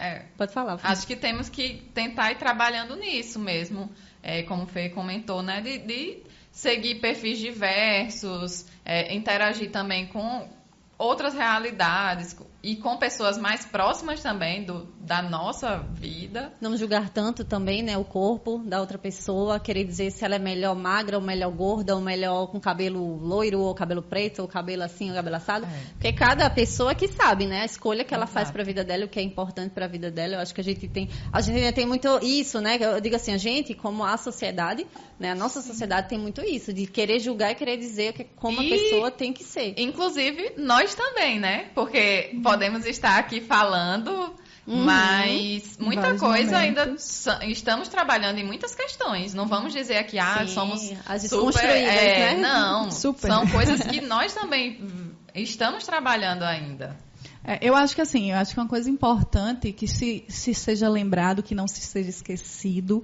[0.00, 0.24] É.
[0.36, 0.78] Pode falar.
[0.78, 0.90] Fran.
[0.90, 3.90] Acho que temos que tentar ir trabalhando nisso mesmo,
[4.22, 5.60] é, como o Fê comentou, né?
[5.60, 10.48] De, de seguir perfis diversos, é, interagir também com
[10.98, 12.32] outras realidades
[12.68, 16.52] e com pessoas mais próximas também do, da nossa vida.
[16.60, 20.38] Não julgar tanto também, né, o corpo da outra pessoa, querer dizer se ela é
[20.38, 24.82] melhor magra, ou melhor gorda, ou melhor com cabelo loiro, ou cabelo preto, ou cabelo
[24.82, 25.64] assim, ou cabelo assado.
[25.64, 25.68] É.
[25.92, 28.52] Porque cada pessoa que sabe, né, a escolha que ela faz Exato.
[28.52, 30.34] para a vida dela, o que é importante para a vida dela.
[30.34, 32.76] Eu acho que a gente tem, a gente ainda tem muito isso, né?
[32.78, 34.86] Eu digo assim, a gente, como a sociedade,
[35.18, 38.64] né, a nossa sociedade tem muito isso de querer julgar e querer dizer como a
[38.64, 39.72] E- pessoa tem que ser.
[39.78, 41.70] Inclusive, nós também, né?
[41.74, 44.34] Porque podemos estar aqui falando,
[44.66, 44.84] Uhum.
[44.84, 47.04] mas muita coisa ainda momentos.
[47.04, 49.32] sa- estamos trabalhando em muitas questões.
[49.32, 52.40] Não vamos dizer aqui, ah, Sim, somos as super, é, né?
[52.42, 53.28] Não, Super.
[53.28, 54.78] são coisas que nós também
[55.34, 56.96] estamos trabalhando ainda.
[57.42, 60.86] É, eu acho que assim, eu acho que uma coisa importante que se, se seja
[60.88, 63.02] lembrado, que não se seja esquecido,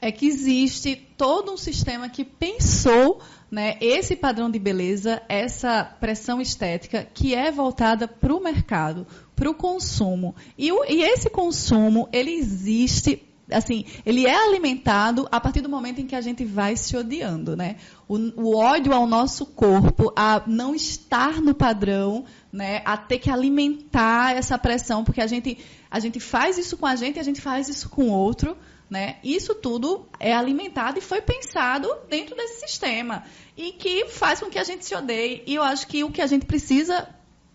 [0.00, 3.20] é que existe todo um sistema que pensou
[3.54, 9.48] né, esse padrão de beleza, essa pressão estética, que é voltada para o mercado, para
[9.48, 10.34] o consumo.
[10.58, 16.00] E, o- e esse consumo, ele existe assim, ele é alimentado a partir do momento
[16.00, 17.76] em que a gente vai se odiando, né?
[18.08, 22.80] O, o ódio ao nosso corpo, a não estar no padrão, né?
[22.84, 25.58] A ter que alimentar essa pressão, porque a gente,
[25.90, 28.56] a gente faz isso com a gente e a gente faz isso com o outro,
[28.94, 29.16] né?
[29.24, 33.24] Isso tudo é alimentado e foi pensado dentro desse sistema
[33.56, 35.42] e que faz com que a gente se odeie.
[35.48, 37.08] E eu acho que o que a gente precisa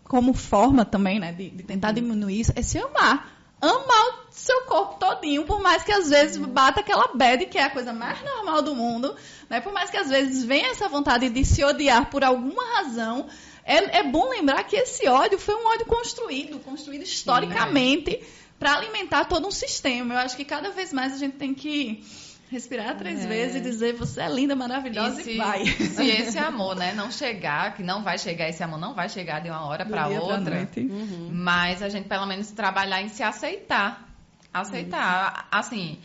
[0.04, 3.40] como forma também, né, de, de tentar diminuir isso, é se amar.
[3.62, 7.64] Amar o seu corpo todinho, por mais que às vezes bata aquela bad, que é
[7.64, 9.16] a coisa mais normal do mundo,
[9.50, 9.62] né?
[9.62, 13.28] Por mais que às vezes venha essa vontade de se odiar por alguma razão,
[13.64, 18.22] é, é bom lembrar que esse ódio foi um ódio construído, construído historicamente
[18.60, 20.14] para alimentar todo um sistema.
[20.16, 22.04] Eu acho que cada vez mais a gente tem que
[22.52, 23.28] respirar três É.
[23.28, 25.66] vezes e dizer você é linda, maravilhosa e, se, vai.
[25.66, 29.40] se esse amor, né, não chegar, que não vai chegar, esse amor não vai chegar
[29.40, 30.68] de uma hora para outra.
[30.78, 31.30] Uhum.
[31.32, 34.08] Mas a gente pelo menos trabalhar em se aceitar.
[34.52, 35.48] Aceitar.
[35.52, 36.00] Assim,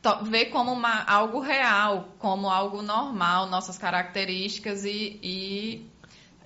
[0.00, 5.18] to- ver como uma, algo real, como algo normal, nossas características e.
[5.22, 5.86] e,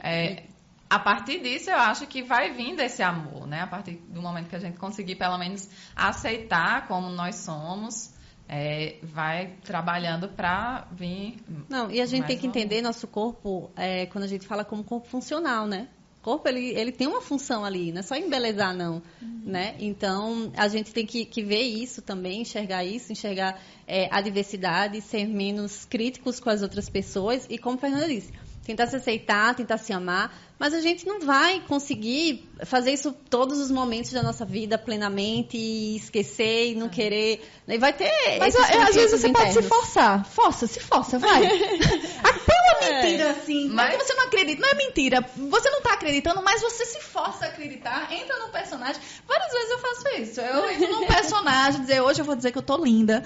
[0.03, 0.45] é,
[0.91, 3.61] a partir disso, eu acho que vai vindo esse amor, né?
[3.61, 8.13] A partir do momento que a gente conseguir, pelo menos, aceitar como nós somos,
[8.49, 11.37] é, vai trabalhando para vir.
[11.69, 14.83] Não, e a gente tem que entender nosso corpo é, quando a gente fala como
[14.83, 15.89] corpo funcional, né?
[16.19, 19.01] O corpo, ele, ele tem uma função ali, não é só embelezar, não.
[19.23, 19.77] Né?
[19.79, 25.01] Então, a gente tem que, que ver isso também, enxergar isso, enxergar é, a diversidade,
[25.01, 27.47] ser menos críticos com as outras pessoas.
[27.49, 28.33] E como a Fernanda disse,
[28.71, 33.59] tentar se aceitar, tentar se amar, mas a gente não vai conseguir fazer isso todos
[33.59, 36.91] os momentos da nossa vida plenamente e esquecer e não é.
[36.91, 37.51] querer.
[37.67, 38.39] E vai ter.
[38.39, 39.55] Mas às vezes você internos.
[39.55, 40.25] pode se forçar.
[40.25, 41.43] Força, se força, vai.
[42.23, 43.03] Até uma é.
[43.03, 43.31] mentira é.
[43.31, 43.69] assim.
[43.71, 44.63] Mas você não acredita.
[44.63, 45.27] Não é mentira.
[45.37, 48.13] Você não tá acreditando, mas você se força a acreditar.
[48.13, 49.01] Entra no personagem.
[49.27, 50.41] Várias vezes eu faço isso.
[50.41, 53.25] Eu entro num personagem, dizer hoje eu vou dizer que eu tô linda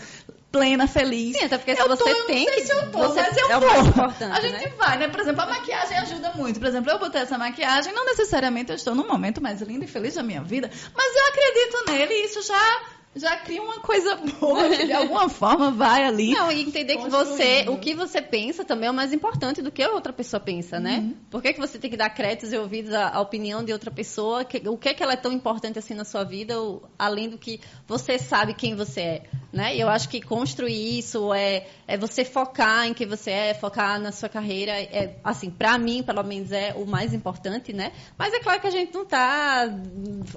[0.54, 1.36] plena, feliz.
[1.36, 3.20] Sim, até porque se eu você tô, tem eu não sei se eu tô, você
[3.20, 4.04] mas eu é vou.
[4.30, 4.72] A gente né?
[4.78, 5.08] vai, né?
[5.08, 6.60] Por exemplo, a maquiagem ajuda muito.
[6.60, 9.88] Por exemplo, eu botei essa maquiagem, não necessariamente eu estou no momento mais lindo e
[9.88, 12.82] feliz da minha vida, mas eu acredito nele e isso já
[13.16, 16.32] já cria uma coisa boa, que de alguma forma vai ali.
[16.32, 19.70] Não, e entender que você, o que você pensa também é o mais importante do
[19.70, 20.98] que a outra pessoa pensa, né?
[20.98, 21.14] Uhum.
[21.30, 23.90] Por que, que você tem que dar créditos e ouvidos à, à opinião de outra
[23.90, 24.44] pessoa?
[24.44, 27.28] Que, o que é que ela é tão importante assim na sua vida, ou, além
[27.28, 29.22] do que você sabe quem você é,
[29.54, 29.76] né?
[29.76, 34.00] E eu acho que construir isso é, é você focar em quem você é, focar
[34.00, 37.92] na sua carreira, é, assim, para mim, pelo menos, é o mais importante, né?
[38.18, 39.66] Mas é claro que a gente não tá,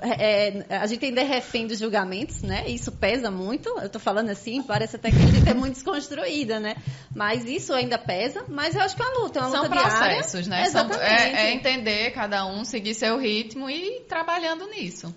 [0.01, 2.67] é, é a gente ainda é refém dos julgamentos, né?
[2.67, 3.69] isso pesa muito.
[3.79, 6.75] Eu tô falando assim, parece até que a gente é muito desconstruída, né?
[7.15, 9.75] Mas isso ainda pesa, mas eu acho que é uma luta, é uma São luta
[9.75, 10.63] processos, diária.
[10.63, 10.67] né?
[10.67, 11.07] Exatamente.
[11.07, 15.13] São, é, é entender cada um, seguir seu ritmo e ir trabalhando nisso.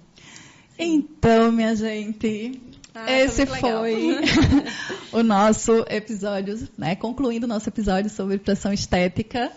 [0.79, 2.59] Então, minha gente,
[2.95, 4.19] ah, Esse foi
[5.13, 6.97] o nosso episódio, né?
[6.97, 9.51] Concluindo o nosso episódio sobre pressão estética.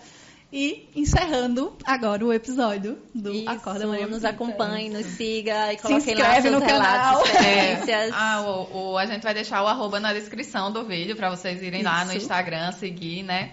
[0.56, 4.06] E encerrando agora o episódio do Isso, Acorda Maria.
[4.06, 7.26] Nos acompanhe, nos siga e coloquem Se inscreve lá no canal.
[7.26, 11.28] É, ah, o, o, a gente vai deixar o arroba na descrição do vídeo para
[11.28, 11.90] vocês irem isso.
[11.90, 13.50] lá no Instagram seguir, né?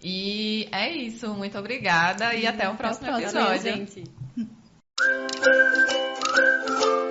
[0.00, 3.76] E é isso, muito obrigada e, e até o próximo até o próximo episódio.
[3.78, 4.06] Próximo,
[4.36, 7.00] gente.